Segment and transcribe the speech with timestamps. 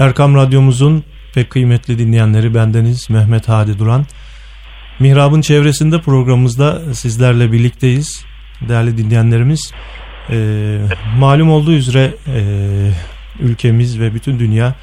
[0.00, 4.06] Erkam Radyomuzun pek kıymetli dinleyenleri bendeniz Mehmet Hadi Duran.
[5.00, 8.24] Mihrab'ın çevresinde programımızda sizlerle birlikteyiz.
[8.68, 9.72] Değerli dinleyenlerimiz,
[10.30, 10.78] e,
[11.18, 12.42] malum olduğu üzere e,
[13.40, 14.74] ülkemiz ve bütün dünya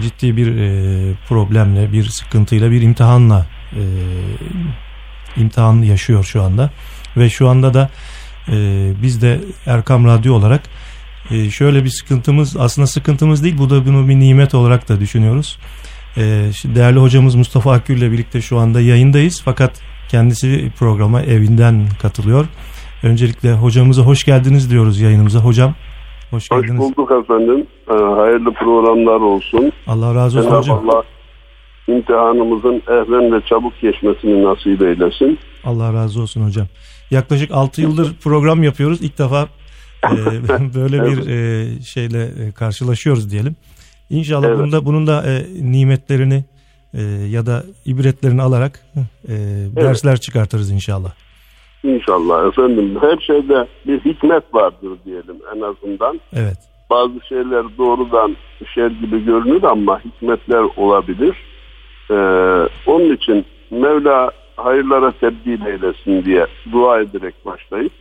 [0.00, 3.82] ciddi bir e, problemle, bir sıkıntıyla, bir imtihanla e,
[5.36, 6.70] imtihan yaşıyor şu anda.
[7.16, 7.90] Ve şu anda da
[8.48, 8.54] e,
[9.02, 10.62] biz de Erkam Radyo olarak
[11.30, 15.58] e, şöyle bir sıkıntımız, aslında sıkıntımız değil, bu da bunu bir nimet olarak da düşünüyoruz.
[16.16, 16.22] E,
[16.64, 19.42] değerli hocamız Mustafa Akgül ile birlikte şu anda yayındayız.
[19.44, 22.46] Fakat kendisi programa evinden katılıyor.
[23.02, 25.38] Öncelikle hocamıza hoş geldiniz diyoruz yayınımıza.
[25.38, 25.74] Hocam
[26.30, 26.80] hoş geldiniz.
[26.80, 27.66] Hoş bulduk efendim.
[27.90, 29.72] Ee, hayırlı programlar olsun.
[29.86, 30.88] Allah razı olsun Cenab-ı hocam.
[30.88, 31.02] Allah
[31.88, 35.38] imtihanımızın ehren ve çabuk geçmesini nasip eylesin.
[35.64, 36.66] Allah razı olsun hocam.
[37.10, 39.02] Yaklaşık 6 yıldır program yapıyoruz.
[39.02, 39.48] İlk defa
[40.70, 43.56] e, böyle bir e, şeyle e, karşılaşıyoruz diyelim.
[44.10, 44.58] İnşallah Evet.
[44.58, 46.44] bunun da bunun da e, nimetlerini
[46.94, 48.80] e, ya da ibretlerini alarak
[49.28, 49.34] e,
[49.76, 51.12] dersler çıkartırız inşallah.
[51.84, 52.98] İnşallah efendim.
[53.00, 56.20] Her şeyde bir hikmet vardır diyelim en azından.
[56.32, 56.56] Evet.
[56.90, 58.36] Bazı şeyler doğrudan
[58.74, 61.36] şer gibi görünür ama hikmetler olabilir.
[62.10, 62.14] Ee,
[62.86, 67.92] onun için Mevla hayırlara tebdil eylesin diye dua ederek başlayıp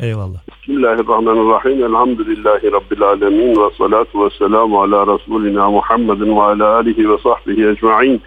[0.00, 0.40] Eyvallah.
[0.62, 1.84] Bismillahirrahmanirrahim.
[1.84, 3.50] Elhamdülillahi Rabbil alemin.
[3.50, 8.22] Ve salatu ve selamu ala Resulina Muhammedin ve ala alihi ve sahbihi ecma'in.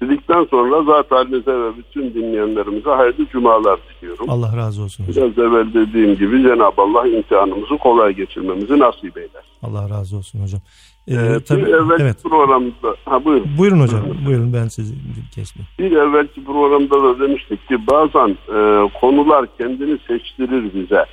[0.00, 4.30] Dedikten sonra zat halinize ve bütün dinleyenlerimize hayırlı cumalar diliyorum.
[4.30, 5.32] Allah razı olsun hocam.
[5.34, 9.44] Biraz evvel dediğim gibi Cenab-ı Allah imtihanımızı kolay geçirmemizi nasip eyler.
[9.62, 10.60] Allah razı olsun hocam.
[11.08, 12.22] E, Ee, tabii, bir evvelki evet.
[12.22, 13.48] programda, ha buyurun.
[13.58, 14.00] Buyurun hocam.
[14.26, 14.94] Buyurun ben sizi
[15.34, 15.68] kesmeyeyim.
[15.78, 21.04] Bir evvelki programda da demiştik ki bazen e, konular kendini seçtirir bize.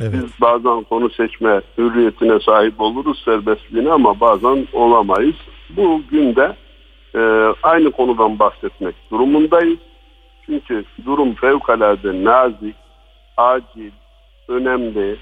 [0.00, 0.12] Evet.
[0.12, 5.36] Biz bazen konu seçme hürriyetine sahip oluruz, serbestliğine ama bazen olamayız.
[5.76, 6.56] Bugün de
[7.14, 7.20] e,
[7.62, 9.78] aynı konudan bahsetmek durumundayız.
[10.46, 12.74] Çünkü durum fevkalade nazik,
[13.36, 13.90] acil,
[14.48, 15.16] önemli,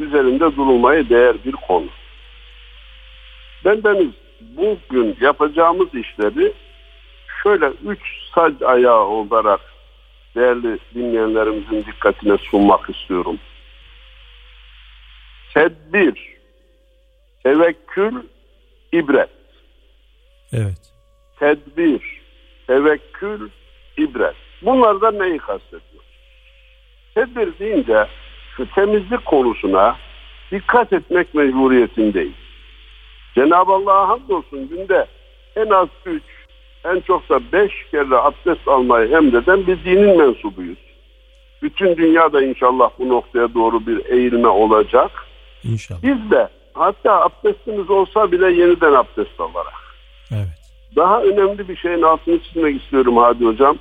[0.00, 1.86] üzerinde durulmaya değer bir konu.
[3.64, 4.10] Bendeniz
[4.40, 6.52] bugün yapacağımız işleri
[7.42, 8.00] şöyle üç
[8.34, 9.60] sac ayağı olarak
[10.36, 13.38] değerli dinleyenlerimizin dikkatine sunmak istiyorum
[15.54, 16.36] tedbir,
[17.42, 18.14] tevekkül,
[18.92, 19.30] ibret.
[20.52, 20.78] Evet.
[21.38, 22.20] Tedbir,
[22.66, 23.48] tevekkül,
[23.96, 24.34] ibret.
[24.62, 26.04] Bunlardan neyi kastediyor?
[27.14, 28.06] Tedbir deyince
[28.56, 29.96] şu temizlik konusuna
[30.50, 32.49] dikkat etmek mecburiyetindeyiz.
[33.34, 35.06] Cenab-ı Allah'a hamdolsun günde
[35.56, 36.22] en az üç,
[36.84, 40.78] en çok da beş kere abdest almayı emreden bir dinin mensubuyuz.
[41.62, 45.10] Bütün dünyada inşallah bu noktaya doğru bir eğilme olacak.
[45.64, 46.02] İnşallah.
[46.02, 49.80] Biz de hatta abdestimiz olsa bile yeniden abdest alarak.
[50.32, 50.60] Evet.
[50.96, 53.78] Daha önemli bir şeyin altını çizmek istiyorum Hadi Hocam.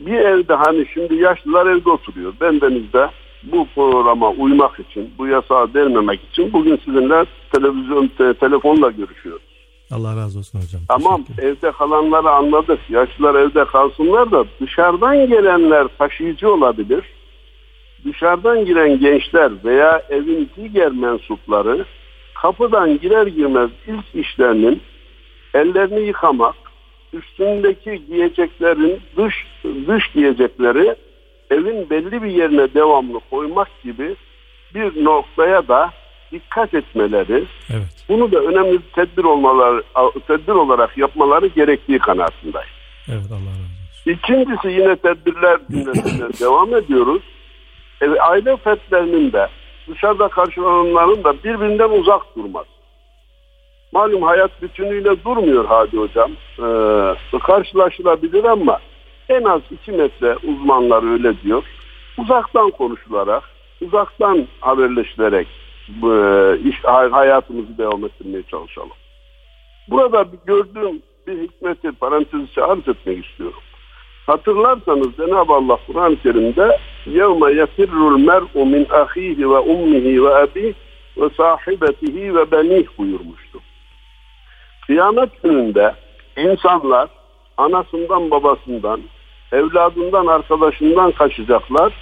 [0.00, 2.32] Bir evde hani şimdi yaşlılar evde oturuyor.
[2.40, 3.10] Bendeniz de
[3.42, 9.42] bu programa uymak için, bu yasağı delmemek için bugün sizinle televizyon, te- telefonla görüşüyoruz.
[9.90, 10.80] Allah razı olsun hocam.
[10.88, 12.78] Tamam evde kalanları anladık.
[12.90, 17.04] Yaşlılar evde kalsınlar da dışarıdan gelenler taşıyıcı olabilir.
[18.04, 21.84] Dışarıdan giren gençler veya evin diğer mensupları
[22.34, 24.82] kapıdan girer girmez ilk işlerinin
[25.54, 26.54] ellerini yıkamak,
[27.12, 29.34] üstündeki giyeceklerin dış
[29.88, 30.94] dış giyecekleri
[31.50, 34.16] evin belli bir yerine devamlı koymak gibi
[34.74, 35.90] bir noktaya da
[36.32, 38.04] dikkat etmeleri, Evet.
[38.08, 39.82] bunu da önemli bir tedbir olmaları,
[40.26, 42.68] tedbir olarak yapmaları gerektiği kanaatindeyim.
[43.08, 44.12] Evet Allah razı olsun.
[44.12, 47.22] İkincisi yine tedbirler cümlesinden devam ediyoruz.
[48.00, 49.48] E, aile fertlerinin de
[49.88, 52.78] dışarıda karşılananların da birbirinden uzak durması.
[53.92, 56.30] Malum hayat bütünüyle durmuyor Hadi Hocam.
[56.58, 58.78] Ee, karşılaşılabilir ama
[59.29, 61.63] en az 2 metre uzmanlar öyle diyor.
[62.17, 63.43] Uzaktan konuşularak,
[63.81, 65.47] uzaktan haberleşilerek
[65.87, 68.97] bu, e, iş, hay- hayatımızı devam ettirmeye çalışalım.
[69.87, 73.59] Burada bir gördüğüm bir hikmeti parantez içi arz etmek istiyorum.
[74.25, 76.77] Hatırlarsanız Cenab-ı Allah Kur'an-ı Kerim'de
[77.07, 80.73] يَوْمَ يَفِرُّ الْمَرْءُ مِنْ أَخِيهِ وَأُمِّهِ وَأَبِيهِ
[81.17, 83.59] وَصَاحِبَتِهِ وَبَنِيهِ buyurmuştu.
[84.87, 85.93] Kıyamet gününde
[86.37, 87.09] insanlar
[87.57, 89.01] anasından babasından,
[89.52, 91.92] evladından arkadaşından kaçacaklar.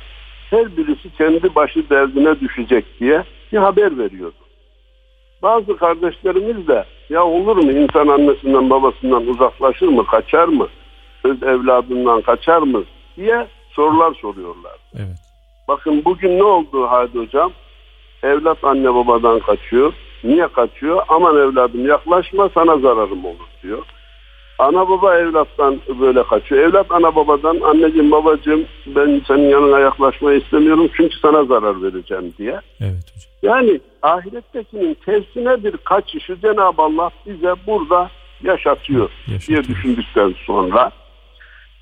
[0.50, 4.34] Her birisi kendi başı derdine düşecek diye bir haber veriyordu.
[5.42, 10.68] Bazı kardeşlerimiz de ya olur mu insan annesinden babasından uzaklaşır mı, kaçar mı,
[11.24, 12.84] öz evladından kaçar mı
[13.16, 14.76] diye sorular soruyorlar.
[14.94, 15.16] Evet.
[15.68, 17.52] Bakın bugün ne oldu Hadi Hocam?
[18.22, 19.92] Evlat anne babadan kaçıyor.
[20.24, 21.02] Niye kaçıyor?
[21.08, 23.86] Aman evladım yaklaşma sana zararım olur diyor.
[24.58, 26.68] Ana baba evlattan böyle kaçıyor.
[26.68, 32.60] Evlat ana babadan anneciğim babacığım ben senin yanına yaklaşmayı istemiyorum çünkü sana zarar vereceğim diye.
[32.80, 33.26] Evet hocam.
[33.42, 38.10] Yani ahirettekinin tersine bir kaçışı Cenab-ı Allah bize burada
[38.42, 39.64] yaşatıyor, yaşatıyor.
[39.64, 40.90] diye düşündükten sonra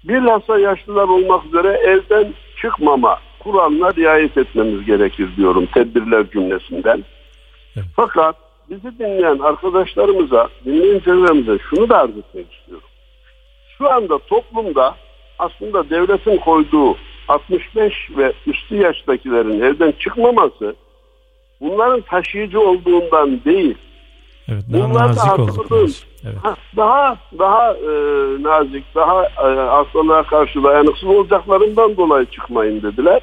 [0.04, 7.04] bilhassa yaşlılar olmak üzere evden çıkmama kuralına riayet etmemiz gerekir diyorum tedbirler cümlesinden.
[7.76, 7.86] Evet.
[7.96, 8.36] Fakat
[8.70, 12.88] bizi dinleyen arkadaşlarımıza, dinleyicilerimize şunu da arz etmek istiyorum.
[13.78, 14.94] Şu anda toplumda
[15.38, 16.96] aslında devletin koyduğu
[17.28, 20.74] 65 ve üstü yaştakilerin evden çıkmaması
[21.60, 23.74] bunların taşıyıcı olduğundan değil.
[24.48, 25.86] Evet, daha Bunlar nazik da oldukları.
[26.24, 26.36] Evet.
[26.76, 27.92] Daha daha e,
[28.42, 33.22] nazik, daha e, hastalığa karşı dayanıksız olacaklarından dolayı çıkmayın dediler.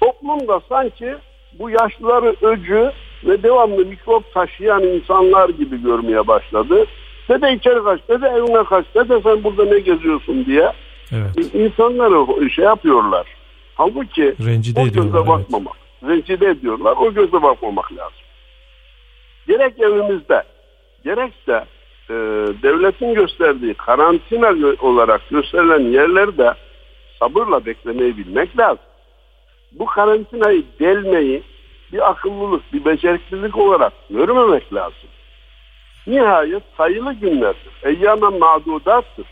[0.00, 1.14] Toplum da sanki
[1.58, 2.92] bu yaşlıları öcü
[3.24, 6.86] ve devamlı mikrop taşıyan insanlar gibi görmeye başladı.
[7.28, 10.72] Dede içeri kaç, dede evine kaç, dede sen burada ne geziyorsun diye
[11.12, 11.54] evet.
[11.54, 13.26] insanları şey yapıyorlar.
[13.74, 15.76] Halbuki Rencide o göze bakmamak.
[16.04, 16.12] Evet.
[16.12, 16.94] Rencide ediyorlar.
[16.96, 18.26] O göze bakmamak lazım.
[19.46, 20.42] Gerek evimizde
[21.04, 21.64] gerekse
[22.10, 22.14] e,
[22.62, 26.54] devletin gösterdiği karantina olarak gösterilen yerlerde
[27.18, 28.84] sabırla beklemeyi bilmek lazım.
[29.72, 31.42] Bu karantinayı delmeyi
[31.96, 35.08] bir akıllılık, bir beceriksizlik olarak görmemek lazım.
[36.06, 37.72] Nihayet sayılı günlerdir.
[37.82, 39.26] Eyyamen mağdudattır.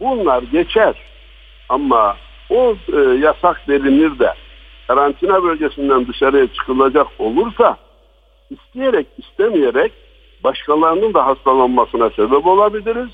[0.00, 0.94] Bunlar geçer.
[1.68, 2.16] Ama
[2.50, 4.34] o e, yasak delinir de
[4.86, 7.76] karantina bölgesinden dışarıya çıkılacak olursa
[8.50, 9.92] isteyerek istemeyerek
[10.44, 13.10] başkalarının da hastalanmasına sebep olabiliriz.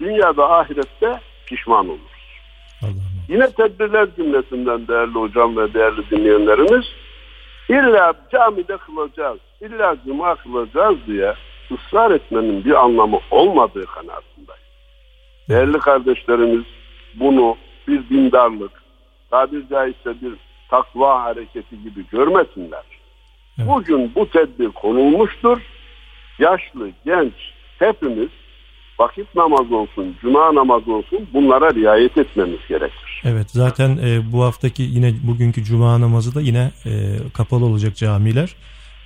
[0.00, 2.14] Dünyada ahirette pişman oluruz.
[2.82, 2.90] Allah
[3.28, 6.84] Yine tedbirler cümlesinden değerli hocam ve değerli dinleyenlerimiz
[7.68, 11.34] illa camide kılacağız, illa cuma kılacağız diye
[11.70, 14.64] ısrar etmenin bir anlamı olmadığı kanaatindeyim.
[15.48, 16.64] Değerli kardeşlerimiz
[17.14, 17.56] bunu
[17.88, 18.82] bir dindarlık,
[19.30, 20.32] tabiri caizse bir
[20.70, 22.82] takva hareketi gibi görmesinler.
[23.58, 25.58] Bugün bu tedbir konulmuştur.
[26.38, 27.32] Yaşlı, genç
[27.78, 28.28] hepimiz
[29.00, 33.22] vakit namazı olsun, cuma namazı olsun bunlara riayet etmemiz gerekir.
[33.24, 36.90] Evet zaten e, bu haftaki yine bugünkü cuma namazı da yine e,
[37.34, 38.54] kapalı olacak camiler.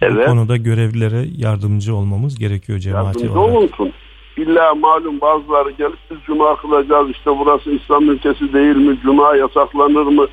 [0.02, 0.26] Evet.
[0.26, 3.56] Bu konuda görevlilere yardımcı olmamız gerekiyor cemaati yardımcı olarak.
[3.56, 3.92] olunsun.
[4.36, 10.06] İlla malum bazıları gelip biz cuma kılacağız işte burası İslam ülkesi değil mi, cuma yasaklanır
[10.06, 10.26] mı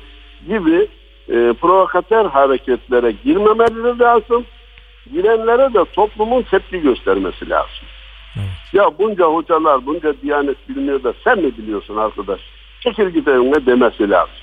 [0.48, 0.88] gibi
[1.28, 4.44] e, provokatör hareketlere girmemeleri lazım.
[5.12, 7.86] Girenlere de toplumun tepki göstermesi lazım.
[8.76, 12.40] Ya bunca hocalar, bunca diyanet bilmiyor da sen mi biliyorsun arkadaş?
[12.80, 14.34] Çekil git evine demesi lazım.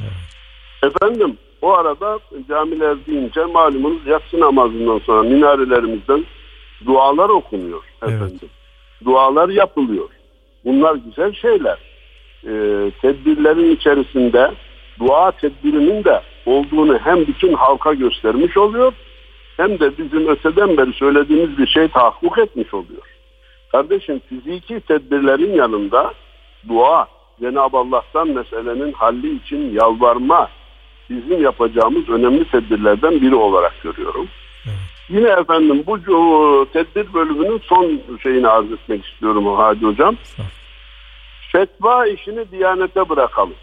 [0.00, 0.92] Evet.
[0.94, 2.18] Efendim o arada
[2.48, 6.24] camiler deyince malumunuz yatsı namazından sonra minarelerimizden
[6.86, 8.38] dualar okunuyor efendim.
[8.42, 8.50] Evet.
[9.04, 10.08] Dualar yapılıyor.
[10.64, 11.78] Bunlar güzel şeyler.
[12.44, 14.50] Ee, tedbirlerin içerisinde
[14.98, 18.92] dua tedbirinin de olduğunu hem bütün halka göstermiş oluyor
[19.56, 23.19] hem de bizim öteden beri söylediğimiz bir şey tahakkuk etmiş oluyor.
[23.72, 26.14] Kardeşim fiziki tedbirlerin yanında
[26.68, 27.08] dua,
[27.40, 30.48] Cenab-ı Allah'tan meselenin halli için yalvarma
[31.10, 34.28] bizim yapacağımız önemli tedbirlerden biri olarak görüyorum.
[34.66, 34.76] Evet.
[35.08, 35.98] Yine efendim bu
[36.72, 40.16] tedbir bölümünün son şeyini arz etmek istiyorum Hadi Hocam.
[40.38, 40.50] Evet.
[41.52, 43.54] Fetva işini Diyanete bırakalım.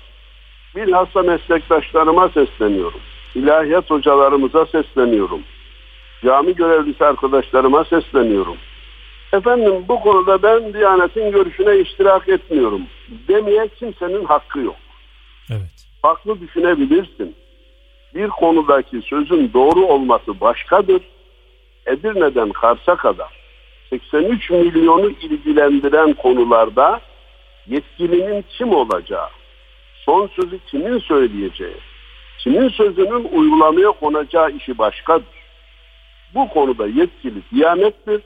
[0.76, 3.00] Bilhassa meslektaşlarıma sesleniyorum.
[3.36, 5.42] İlahiyat hocalarımıza sesleniyorum.
[6.26, 8.58] Cami görevlisi arkadaşlarıma sesleniyorum.
[9.34, 12.82] Efendim bu konuda ben Diyanet'in görüşüne iştirak etmiyorum.
[13.28, 14.76] Demeye kimsenin hakkı yok.
[15.52, 15.88] Evet.
[16.02, 17.36] Farklı düşünebilirsin.
[18.16, 21.02] Bir konudaki sözün doğru olması başkadır.
[21.86, 23.38] Edirne'den Kars'a kadar
[23.90, 27.02] 83 milyonu ilgilendiren konularda
[27.68, 29.28] yetkilinin kim olacağı,
[30.06, 31.78] son sözü kimin söyleyeceği,
[32.40, 35.38] kimin sözünün uygulamaya konacağı işi başkadır.
[36.36, 38.22] Bu konuda yetkili Diyanet'tir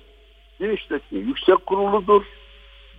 [0.61, 2.23] Girişteki yüksek kuruludur.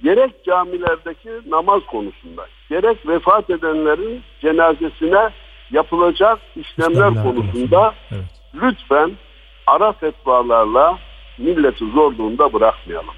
[0.02, 5.30] Gerek camilerdeki namaz konusunda, gerek vefat edenlerin cenazesine
[5.70, 8.24] yapılacak işlemler, işlemler konusunda evet.
[8.54, 9.10] lütfen
[9.66, 10.98] ara fetvalarla
[11.38, 13.14] milleti zor durumda bırakmayalım.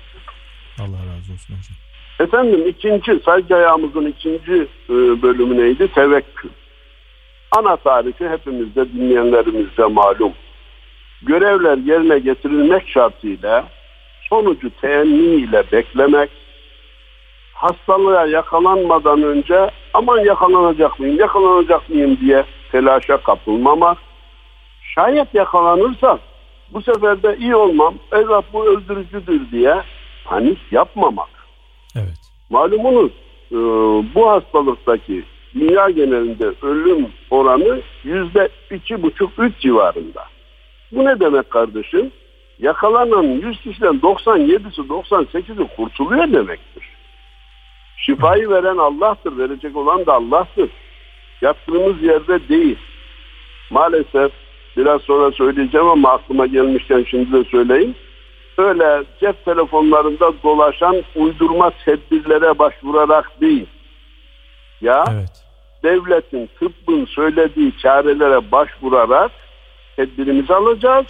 [0.80, 1.76] Allah razı olsun hocam.
[2.20, 4.52] Efendim ikinci sayıcı ayağımızın ikinci
[4.90, 5.88] e, bölümü neydi?
[5.88, 6.50] Tevekkül.
[7.52, 10.32] Ana tarifi hepimizde dinleyenlerimizde malum.
[11.22, 13.64] Görevler yerine getirilmek şartıyla
[14.28, 16.31] sonucu temenniyle beklemek,
[17.54, 23.99] hastalığa yakalanmadan önce aman yakalanacak mıyım, yakalanacak mıyım diye telaşa kapılmamak,
[24.95, 26.19] şayet yakalanırsa
[26.71, 29.83] Bu sefer de iyi olmam, evet bu öldürücüdür diye
[30.25, 31.28] panik yapmamak.
[31.97, 32.21] Evet.
[32.50, 33.12] Malumunuz
[33.52, 33.57] e,
[34.14, 40.25] bu hastalıktaki dünya genelinde ölüm oranı yüzde iki buçuk üç civarında.
[40.93, 42.11] Bu ne demek kardeşim?
[42.58, 46.84] Yakalanan 100 kişiden 97'si 98'i kurtuluyor demektir.
[47.96, 50.70] Şifayı veren Allah'tır, verecek olan da Allah'tır.
[51.42, 52.78] Yattığımız yerde değil.
[53.70, 54.32] Maalesef
[54.76, 57.94] biraz sonra söyleyeceğim ama aklıma gelmişken şimdi de söyleyeyim.
[58.58, 63.66] Öyle cep telefonlarında dolaşan uydurma tedbirlere başvurarak değil.
[64.80, 65.44] Ya evet.
[65.82, 69.30] devletin, tıbbın söylediği çarelere başvurarak
[69.96, 71.06] tedbirimizi alacağız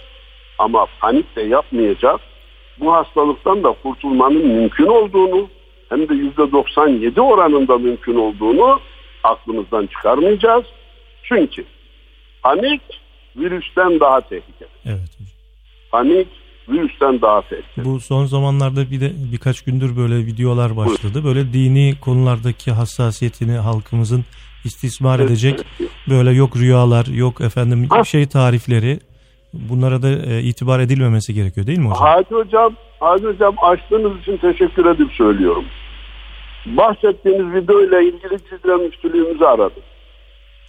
[0.59, 2.21] ama panik de yapmayacağız.
[2.79, 5.49] Bu hastalıktan da kurtulmanın mümkün olduğunu
[5.89, 8.79] hem de %97 oranında mümkün olduğunu
[9.23, 10.65] aklımızdan çıkarmayacağız.
[11.23, 11.65] Çünkü
[12.43, 12.81] panik
[13.35, 14.69] virüsten daha tehlikeli.
[14.85, 15.17] Evet.
[15.91, 16.27] Panik
[16.69, 17.85] virüsten daha tehlikeli.
[17.85, 21.23] Bu son zamanlarda bir de birkaç gündür böyle videolar başladı.
[21.23, 24.25] Böyle dini konulardaki hassasiyetini halkımızın
[24.65, 25.59] istismar edecek
[26.09, 28.99] böyle yok rüyalar, yok efendim bir şey tarifleri
[29.69, 32.07] bunlara da e, itibar edilmemesi gerekiyor değil mi hocam?
[32.07, 35.65] Hadi hocam, Hadi hocam açtığınız için teşekkür edip söylüyorum.
[36.65, 39.83] Bahsettiğiniz video ile ilgili Cizre Müftülüğümüzü aradım.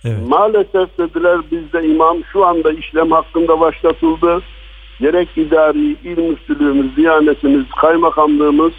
[0.05, 0.29] Evet.
[0.29, 4.43] Maalesef dediler bizde imam şu anda işlem hakkında başlatıldı.
[5.01, 8.73] Gerek idari, il müftülüğümüz, diyanetimiz, kaymakamlığımız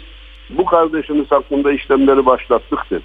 [0.50, 3.02] bu kardeşimiz hakkında işlemleri başlattık dedi.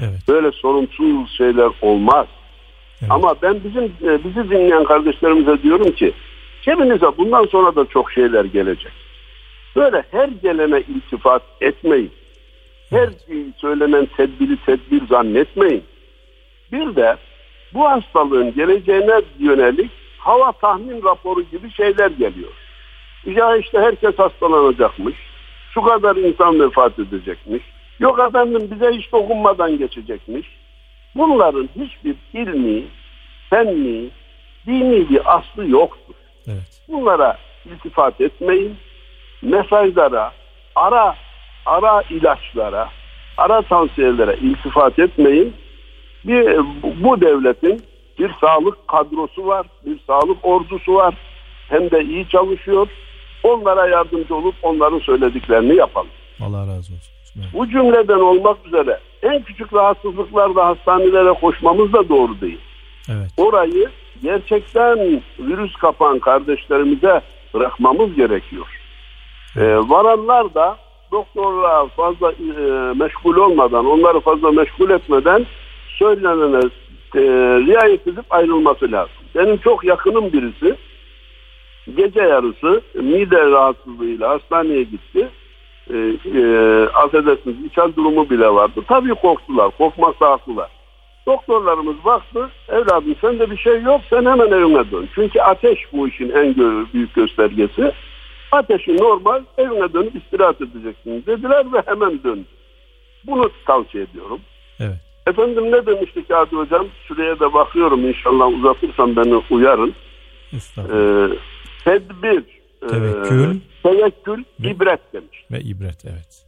[0.00, 0.28] Evet.
[0.28, 2.26] Böyle sorumsuz şeyler olmaz.
[3.00, 3.10] Evet.
[3.10, 6.12] Ama ben bizim e, bizi dinleyen kardeşlerimize diyorum ki
[6.62, 8.92] cebinize bundan sonra da çok şeyler gelecek.
[9.76, 12.12] Böyle her gelene iltifat etmeyin.
[12.90, 13.10] Her
[13.56, 15.84] söylenen tedbiri tedbir zannetmeyin.
[16.72, 17.16] Bir de
[17.74, 22.52] bu hastalığın geleceğine yönelik hava tahmin raporu gibi şeyler geliyor.
[23.26, 25.14] Ya işte herkes hastalanacakmış.
[25.74, 27.62] Şu kadar insan vefat edecekmiş.
[28.00, 30.46] Yok efendim bize hiç dokunmadan geçecekmiş.
[31.14, 32.84] Bunların hiçbir ilmi,
[33.50, 34.10] fenni,
[34.66, 36.14] dini bir aslı yoktur.
[36.46, 36.82] Evet.
[36.88, 38.76] Bunlara iltifat etmeyin.
[39.42, 40.32] Mesajlara,
[40.74, 41.16] ara
[41.66, 42.88] ara ilaçlara,
[43.36, 45.54] ara tavsiyelere iltifat etmeyin.
[46.24, 46.56] Bir,
[47.02, 47.82] bu devletin
[48.18, 51.14] bir sağlık kadrosu var, bir sağlık ordusu var.
[51.68, 52.88] Hem de iyi çalışıyor.
[53.42, 56.10] Onlara yardımcı olup onların söylediklerini yapalım.
[56.40, 57.12] Allah razı olsun.
[57.36, 57.48] Evet.
[57.52, 62.60] Bu cümleden olmak üzere en küçük rahatsızlıklarda hastanelere koşmamız da doğru değil.
[63.08, 63.30] Evet.
[63.36, 63.88] Orayı
[64.22, 67.20] gerçekten virüs kapan kardeşlerimize
[67.54, 68.66] bırakmamız gerekiyor.
[69.56, 70.76] Ee, varanlar da
[71.12, 75.46] doktorla fazla e, meşgul olmadan, onları fazla meşgul etmeden
[75.98, 76.60] söylenene
[77.14, 77.20] e,
[77.66, 79.14] riayet edip ayrılması lazım.
[79.34, 80.76] Benim çok yakınım birisi
[81.96, 85.28] gece yarısı mide rahatsızlığıyla hastaneye gitti.
[85.90, 85.96] E,
[86.38, 88.80] e, affedersiniz içen durumu bile vardı.
[88.88, 89.70] Tabii korktular.
[89.78, 90.79] Korkmakta haklılar.
[91.30, 92.48] Doktorlarımız baktı.
[92.68, 94.00] Evladım sende bir şey yok.
[94.10, 95.08] Sen hemen evine dön.
[95.14, 96.56] Çünkü ateş bu işin en
[96.92, 97.92] büyük göstergesi.
[98.52, 102.44] Ateşi normal evine dönüp istirahat edeceksiniz dediler ve hemen döndü.
[103.26, 104.40] Bunu tavsiye ediyorum.
[104.80, 105.00] Evet.
[105.26, 106.86] Efendim ne demiştik Adi Hocam?
[107.08, 109.94] Şuraya da bakıyorum inşallah uzatırsam beni uyarın.
[110.78, 111.28] Ee,
[111.84, 112.44] tedbir,
[112.88, 115.44] tevekkül, e, tevekkül ve, ibret demiş.
[115.50, 116.46] Ve ibret evet.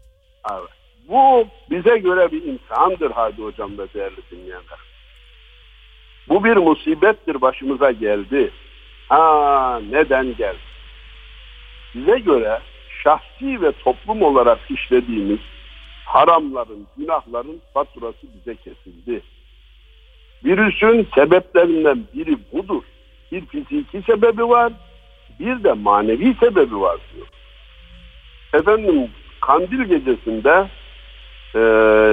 [0.52, 0.81] Evet.
[1.12, 4.78] Bu bize göre bir imtihandır Hadi Hocam ve değerli dinleyenler.
[6.28, 8.50] Bu bir musibettir başımıza geldi.
[9.08, 10.72] Ha neden geldi?
[11.94, 12.60] bize göre
[13.02, 15.38] şahsi ve toplum olarak işlediğimiz
[16.04, 19.22] haramların, günahların faturası bize kesildi.
[20.44, 22.82] Virüsün sebeplerinden biri budur.
[23.32, 24.72] Bir fiziki sebebi var,
[25.40, 27.26] bir de manevi sebebi var diyor.
[28.54, 30.68] Efendim kandil gecesinde
[31.54, 31.60] e,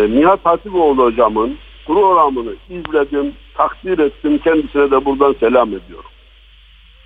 [0.09, 4.37] Nihat Hatipoğlu hocamın programını izledim, takdir ettim.
[4.43, 6.09] Kendisine de buradan selam ediyorum.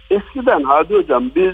[0.10, 1.54] Eskiden Hadi hocam biz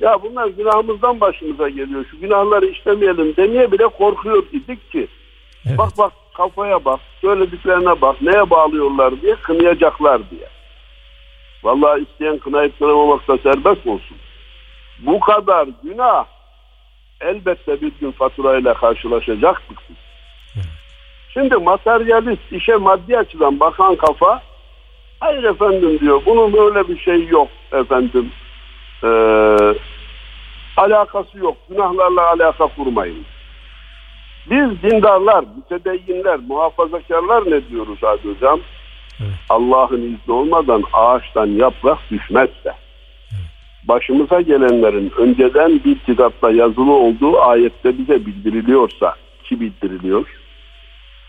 [0.00, 2.04] ya bunlar günahımızdan başımıza geliyor.
[2.10, 5.08] Şu günahları işlemeyelim demeye bile korkuyor idik ki.
[5.66, 5.78] Evet.
[5.78, 10.48] Bak bak kafaya bak, söylediklerine bak, neye bağlıyorlar diye kınayacaklar diye.
[11.62, 14.16] Vallahi isteyen kınayıp kınamamakta serbest olsun.
[14.98, 16.24] Bu kadar günah
[17.20, 20.03] elbette bir gün faturayla karşılaşacaktık biz.
[21.34, 24.42] Şimdi materyalist işe maddi açıdan bakan kafa
[25.20, 28.30] hayır efendim diyor bunun böyle bir şey yok efendim
[29.04, 29.08] e,
[30.76, 31.56] alakası yok.
[31.68, 33.24] Günahlarla alaka kurmayın.
[34.50, 38.60] Biz dindarlar, mütedeyyinler, muhafazakarlar ne diyoruz Hadi Hocam?
[39.20, 39.30] Evet.
[39.48, 42.74] Allah'ın izni olmadan ağaçtan yaprak düşmezse.
[43.88, 49.14] Başımıza gelenlerin önceden bir kitapta yazılı olduğu ayette bize bildiriliyorsa
[49.44, 50.43] ki bildiriliyor.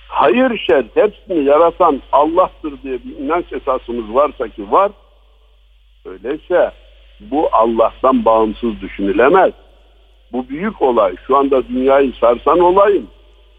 [0.07, 4.91] Hayır şer hepsini yaratan Allah'tır diye bir inanç esasımız varsa ki var.
[6.05, 6.71] Öyleyse
[7.19, 9.51] bu Allah'tan bağımsız düşünülemez.
[10.31, 11.15] Bu büyük olay.
[11.27, 13.07] Şu anda dünyayı sarsan olayın.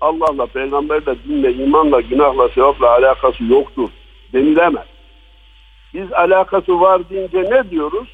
[0.00, 3.90] Allah'la, peygamberle, dinle, imanla, günahla, sevapla alakası yoktur
[4.32, 4.86] denilemez.
[5.94, 8.08] Biz alakası var deyince ne diyoruz?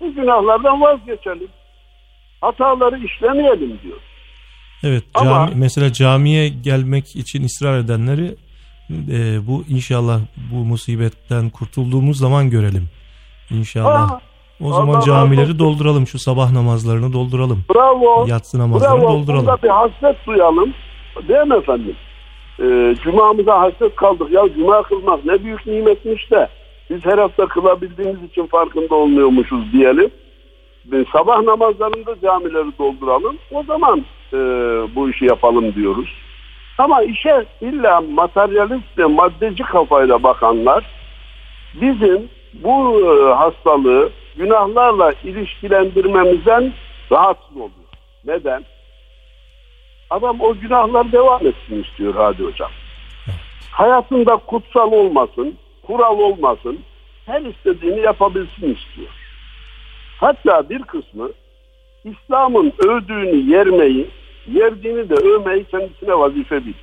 [0.00, 1.48] Bu günahlardan vazgeçelim.
[2.40, 4.00] Hataları işlemeyelim diyor.
[4.84, 8.34] Evet, cami, Ama, mesela camiye gelmek için ısrar edenleri
[8.90, 10.20] e, bu inşallah
[10.52, 12.88] bu musibetten kurtulduğumuz zaman görelim.
[13.50, 14.10] İnşallah.
[14.10, 14.20] Aa,
[14.60, 15.58] o zaman Allah camileri Allah.
[15.58, 16.06] dolduralım.
[16.06, 17.64] Şu sabah namazlarını dolduralım.
[17.74, 18.26] Bravo.
[18.28, 19.12] Yatsı namazlarını bravo.
[19.12, 19.46] dolduralım.
[19.46, 20.74] Burada bir hasret duyalım.
[21.28, 21.96] Değil mi efendim?
[22.60, 24.32] Ee, cumamıza hasret kaldık.
[24.32, 26.48] Ya cuma kılmak ne büyük nimetmiş de
[26.90, 30.10] biz her hafta kılabildiğimiz için farkında olmuyormuşuz diyelim.
[31.12, 33.36] Sabah namazlarında camileri dolduralım.
[33.52, 34.36] O zaman e,
[34.94, 36.08] bu işi yapalım diyoruz.
[36.78, 40.84] Ama işe illa materyalist ve maddeci kafayla bakanlar
[41.74, 46.72] bizim bu e, hastalığı günahlarla ilişkilendirmemizden
[47.12, 47.88] rahatsız oluyor.
[48.24, 48.64] Neden?
[50.10, 52.70] Adam o günahlar devam etsin istiyor Hadi Hocam.
[53.70, 55.54] Hayatında kutsal olmasın,
[55.86, 56.78] kural olmasın,
[57.26, 59.08] her istediğini yapabilsin istiyor.
[60.20, 61.30] Hatta bir kısmı
[62.04, 64.10] İslam'ın övdüğünü yermeyi,
[64.52, 66.74] yerdiğini de övmeyi kendisine vazife bilir.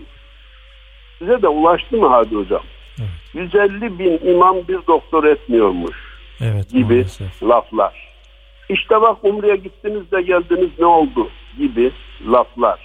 [1.19, 2.63] Size de ulaştı mı Hadi Hocam?
[2.99, 3.53] Evet.
[3.53, 5.95] 150 bin imam bir doktor etmiyormuş
[6.41, 7.43] evet, gibi maalesef.
[7.43, 8.05] laflar.
[8.69, 11.91] İşte bak Umre'ye gittiniz de geldiniz ne oldu gibi
[12.31, 12.79] laflar.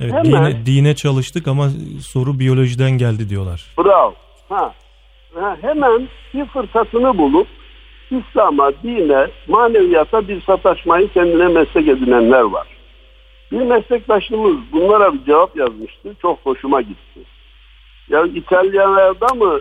[0.00, 1.68] Evet, Hemen, dine, dine çalıştık ama
[2.00, 3.64] soru biyolojiden geldi diyorlar.
[3.78, 4.14] Bravo.
[4.48, 4.74] Ha.
[5.34, 7.46] ha hemen bir fırsatını bulup
[8.12, 12.66] İslam'a, dine, maneviyata bir sataşmayı kendine meslek edinenler var.
[13.52, 16.14] Bir meslektaşımız bunlara bir cevap yazmıştı.
[16.22, 17.20] Çok hoşuma gitti.
[18.08, 19.60] Ya İtalyanlarda mı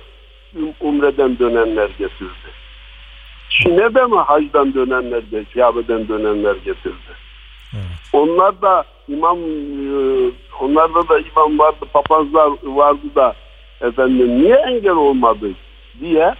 [0.81, 2.51] umreden dönenler getirdi?
[3.49, 7.11] Çin'e de mi hacdan dönenler, Kabe'den dönenler getirdi?
[7.73, 7.83] Evet.
[8.13, 13.35] Onlar da imam e, onlarda da imam vardı, papazlar vardı da
[13.81, 15.51] efendim niye engel olmadı
[15.99, 16.35] diye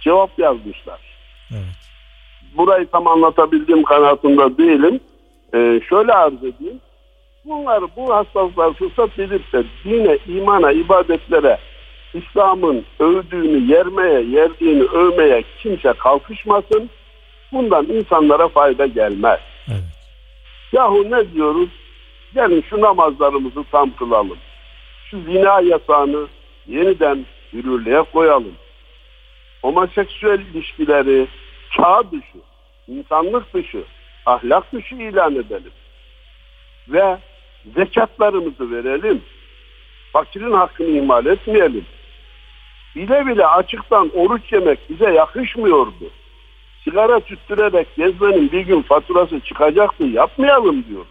[0.00, 1.09] cevap yazmışlar.
[1.52, 1.64] Evet.
[2.56, 5.00] Burayı tam anlatabildiğim kanaatinde değilim.
[5.54, 6.80] Ee, şöyle arz edeyim.
[7.44, 11.58] Bunlar bu hastalıklar fırsat de dine, imana, ibadetlere
[12.14, 16.90] İslam'ın övdüğünü yermeye, yerdiğini övmeye kimse kalkışmasın.
[17.52, 19.40] Bundan insanlara fayda gelmez.
[19.68, 19.84] Evet.
[20.72, 21.68] Yahu ne diyoruz?
[22.34, 24.38] Gelin şu namazlarımızı tam kılalım.
[25.10, 26.26] Şu zina yasağını
[26.66, 28.52] yeniden yürürlüğe koyalım.
[29.62, 31.26] Homoseksüel ilişkileri
[31.76, 32.38] çağ dışı,
[32.88, 33.84] insanlık dışı,
[34.26, 35.72] ahlak dışı ilan edelim.
[36.88, 37.18] Ve
[37.76, 39.22] zekatlarımızı verelim.
[40.12, 41.84] Fakirin hakkını ihmal etmeyelim.
[42.96, 46.10] Bile bile açıktan oruç yemek bize yakışmıyordu.
[46.84, 51.08] Sigara tüttürerek gezmenin bir gün faturası çıkacaktı yapmayalım diyoruz.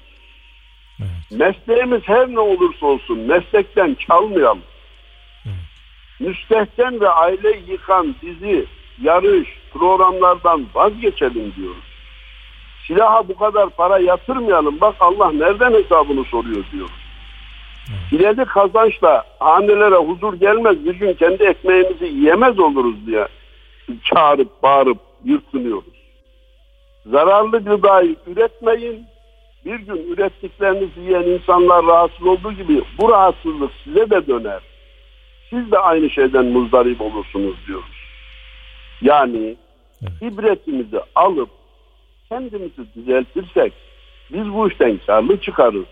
[0.99, 1.39] Evet.
[1.39, 4.62] Mesleğimiz her ne olursa olsun meslekten çalmayalım.
[6.19, 8.65] Müstehcen ve aile yıkan dizi,
[9.01, 11.84] yarış, programlardan vazgeçelim diyoruz.
[12.88, 14.82] Silaha bu kadar para yatırmayalım.
[14.82, 17.10] Bak Allah nereden hesabını soruyor diyoruz.
[18.12, 20.86] İleri kazançla hanelere huzur gelmez.
[20.86, 23.27] Bir gün kendi ekmeğimizi yiyemez oluruz diye
[24.03, 25.99] çağırıp bağırıp yırtınıyoruz.
[27.05, 29.05] Zararlı gıdayı üretmeyin.
[29.65, 34.68] Bir gün ürettiklerinizi yiyen insanlar rahatsız olduğu gibi bu rahatsızlık size de döner.
[35.49, 37.99] Siz de aynı şeyden muzdarip olursunuz diyoruz.
[39.01, 39.55] Yani
[40.21, 41.49] ibretimizi alıp
[42.29, 43.73] kendimizi düzeltirsek
[44.33, 45.85] biz bu işten karlı çıkarız.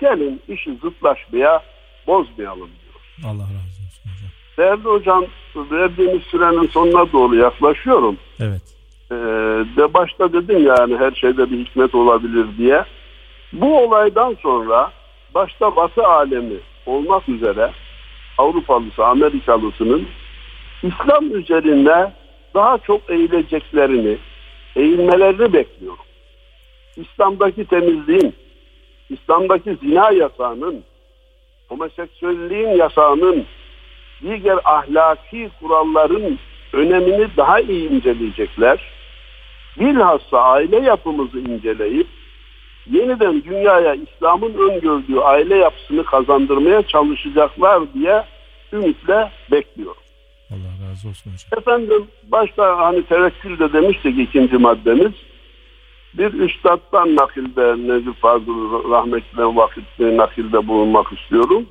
[0.00, 1.62] Gelin işi zıtlaşmaya
[2.06, 3.08] bozmayalım diyoruz.
[3.24, 4.30] Allah razı olsun hocam.
[4.58, 5.24] Değerli hocam
[5.56, 8.16] verdiğimiz sürenin sonuna doğru yaklaşıyorum.
[8.40, 8.62] Evet.
[9.10, 9.14] Ee,
[9.76, 12.84] de başta dedim yani her şeyde bir hikmet olabilir diye.
[13.52, 14.92] Bu olaydan sonra
[15.34, 17.70] başta Batı alemi olmak üzere
[18.38, 20.06] Avrupalısı, Amerikalısının
[20.82, 22.12] İslam üzerine
[22.54, 24.18] daha çok eğileceklerini,
[24.76, 26.04] eğilmelerini bekliyorum.
[26.96, 28.34] İslam'daki temizliğin,
[29.10, 30.84] İslam'daki zina yasağının,
[31.68, 33.44] homoseksüelliğin yasağının,
[34.22, 36.38] diğer ahlaki kuralların
[36.72, 38.92] önemini daha iyi inceleyecekler.
[39.80, 42.06] Bilhassa aile yapımızı inceleyip
[42.90, 48.24] yeniden dünyaya İslam'ın öngördüğü aile yapısını kazandırmaya çalışacaklar diye
[48.72, 50.02] ümitle bekliyorum.
[50.50, 51.58] Allah razı olsun hocam.
[51.58, 55.12] Efendim başta hani tevekkül de demiştik ikinci maddemiz.
[56.14, 61.66] Bir üstaddan nakilde Necip Fazıl rahmetli vakitli nakilde bulunmak istiyorum.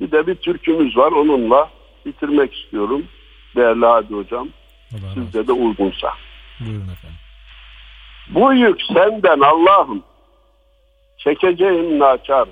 [0.00, 1.70] Bir de bir türkümüz var onunla
[2.06, 3.04] bitirmek istiyorum.
[3.56, 4.48] Değerli Hadi Hocam.
[4.92, 6.08] Allah sizce de uygunsa.
[6.60, 7.18] Buyurun efendim.
[8.28, 10.02] Bu yük senden Allah'ım.
[11.24, 12.48] Çekeceğim naçar.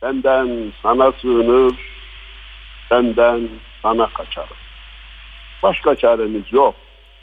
[0.00, 1.74] Senden sana sığınır.
[2.88, 3.48] Senden
[3.82, 4.56] sana kaçarım.
[5.62, 6.74] Başka çaremiz yok.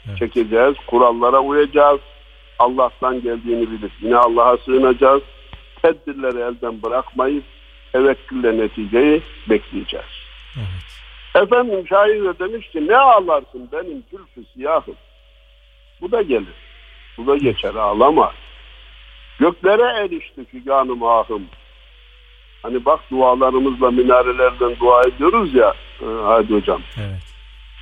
[0.08, 0.18] Evet.
[0.18, 2.00] Çekeceğiz, kurallara uyacağız.
[2.58, 5.22] Allah'tan geldiğini bilip yine Allah'a sığınacağız.
[5.82, 7.44] Tedbirleri elden bırakmayıp
[7.92, 10.06] tevekkülle neticeyi bekleyeceğiz.
[10.56, 11.44] Evet.
[11.44, 14.96] Efendim şair de demiş ki ne ağlarsın benim külfü siyahım.
[16.00, 16.54] Bu da gelir.
[17.18, 18.32] Bu da geçer ağlama.
[19.38, 21.46] Göklere erişti figanım ahım.
[22.62, 26.82] Hani bak dualarımızla minarelerden dua ediyoruz ya e, hadi hocam.
[26.96, 27.22] Evet.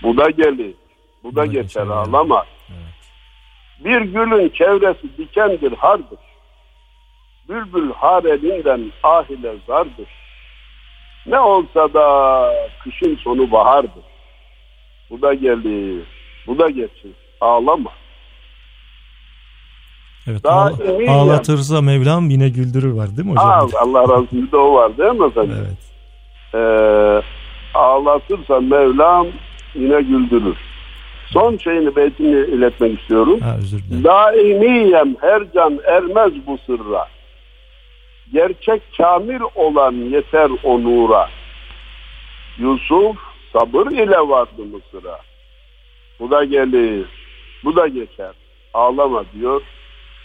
[0.03, 0.75] Bu da gelir.
[1.23, 2.45] Bu, da, da geçer, geçer ağlama.
[2.69, 2.95] Evet.
[3.85, 6.19] Bir gülün çevresi dikendir hardır.
[7.49, 10.09] Bülbül har elinden ah ile zardır.
[11.27, 14.05] Ne olsa da kışın sonu bahardır.
[15.11, 16.05] Bu da gelir.
[16.47, 17.13] Bu da geçir.
[17.41, 17.91] Ağlama.
[20.27, 21.87] Evet, Daha ağla, ağlatırsa yani.
[21.87, 23.49] Mevlam yine güldürür var değil mi hocam?
[23.49, 25.57] Aa, Allah razı olsun de o var değil mi efendim?
[25.59, 25.79] Evet.
[26.55, 27.23] Ee,
[27.79, 29.27] ağlatırsa Mevlam
[29.75, 30.57] yine güldürür.
[31.33, 33.41] Son şeyini beytini iletmek istiyorum.
[33.41, 34.05] Ha, özür dilerim.
[34.05, 37.07] Daimiyem her can ermez bu sırra.
[38.33, 41.29] Gerçek kamil olan yeter o nura.
[42.59, 43.17] Yusuf
[43.53, 45.19] sabır ile vardı Mısır'a.
[46.21, 47.07] Bu da gelir,
[47.65, 48.33] bu da geçer.
[48.75, 49.63] Ağlama diyor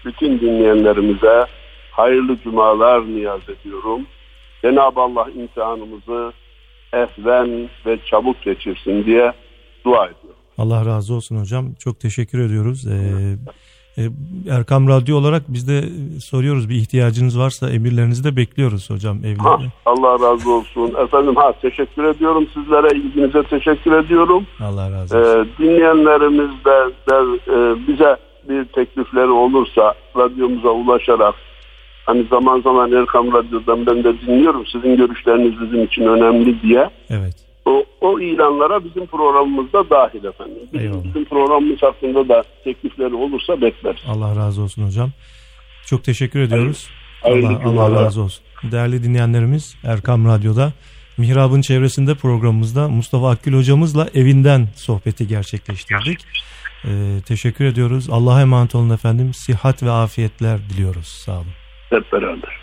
[0.05, 1.45] bütün dinleyenlerimize
[1.91, 4.01] hayırlı cumalar niyaz ediyorum.
[4.61, 6.33] Cenab-ı Allah imtihanımızı
[6.93, 9.33] ehven ve çabuk geçirsin diye
[9.85, 10.39] dua ediyorum.
[10.57, 11.73] Allah razı olsun hocam.
[11.73, 12.87] Çok teşekkür ediyoruz.
[12.87, 13.37] Ee,
[13.97, 14.03] e,
[14.49, 15.83] Erkam Radyo olarak biz de
[16.19, 19.71] soruyoruz bir ihtiyacınız varsa emirlerinizi de bekliyoruz hocam evlerde.
[19.85, 20.93] Allah razı olsun.
[21.03, 24.45] Efendim ha teşekkür ediyorum sizlere ilginize teşekkür ediyorum.
[24.59, 25.39] Allah razı olsun.
[25.39, 28.17] Ee, dinleyenlerimiz de, de e, bize
[28.49, 31.35] bir teklifleri olursa radyomuza ulaşarak
[32.05, 36.89] hani zaman zaman Erkam Radyo'dan ben de dinliyorum sizin görüşleriniz bizim için önemli diye.
[37.09, 37.35] Evet.
[37.65, 40.57] O, o ilanlara bizim programımızda dahil efendim.
[40.73, 44.01] Bizim, bizim programımız hakkında da teklifleri olursa bekleriz.
[44.07, 45.09] Allah razı olsun hocam.
[45.85, 46.89] Çok teşekkür ediyoruz.
[47.21, 47.43] Hayır.
[47.43, 48.43] Allah, Allah razı olsun.
[48.63, 50.73] Değerli dinleyenlerimiz Erkam Radyo'da
[51.17, 56.19] Mihrab'ın çevresinde programımızda Mustafa Akgül hocamızla evinden sohbeti gerçekleştirdik.
[56.85, 58.09] Ee, teşekkür ediyoruz.
[58.09, 59.33] Allah'a emanet olun efendim.
[59.33, 61.07] Sihat ve afiyetler diliyoruz.
[61.07, 61.53] Sağ olun.
[61.89, 62.58] Hep beraber.